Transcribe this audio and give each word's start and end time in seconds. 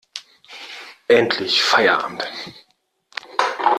Endlich 1.09 1.61
Feierabend! 1.61 2.27